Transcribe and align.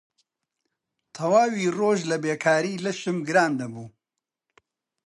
تەواوی 1.15 1.71
ڕۆژ 1.77 1.99
لە 2.11 2.17
بێکاری 2.23 2.81
لەشم 2.85 3.17
گران 3.27 3.51
دەبوو 3.61 3.87